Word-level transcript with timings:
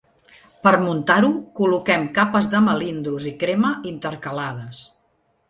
Per 0.61 0.71
muntar-ho, 0.85 1.29
col·loquem 1.59 2.07
capes 2.15 2.49
de 2.55 2.63
melindros 2.69 3.29
i 3.33 3.35
crema 3.45 3.73
intercalades. 3.93 4.83